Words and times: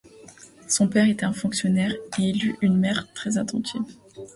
Son 0.67 0.87
père 0.87 1.07
était 1.07 1.25
un 1.27 1.31
fonctionnaire 1.31 1.91
et 2.17 2.23
il 2.23 2.43
eut 2.43 2.55
une 2.63 2.75
mère 2.75 3.13
très 3.13 3.37
attentive. 3.37 3.83